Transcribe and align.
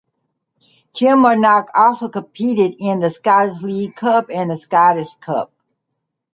Kilmarnock 0.93 1.69
also 1.77 2.09
competed 2.09 2.73
in 2.79 3.01
the 3.01 3.11
Scottish 3.11 3.61
League 3.61 3.95
Cup 3.95 4.31
and 4.33 4.49
the 4.49 4.57
Scottish 4.57 5.13
Cup. 5.19 5.53